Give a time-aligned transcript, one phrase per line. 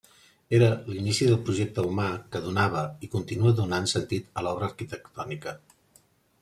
[0.59, 5.57] Era l’inici del projecte humà que donava i continua donant sentit a l’obra arquitectònica.